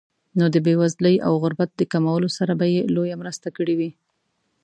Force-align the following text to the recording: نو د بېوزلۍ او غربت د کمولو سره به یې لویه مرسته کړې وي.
نو 0.37 0.45
د 0.53 0.55
بېوزلۍ 0.65 1.15
او 1.27 1.33
غربت 1.43 1.69
د 1.75 1.81
کمولو 1.91 2.29
سره 2.37 2.53
به 2.59 2.65
یې 2.73 2.81
لویه 2.95 3.15
مرسته 3.21 3.47
کړې 3.57 3.73
وي. 3.79 3.91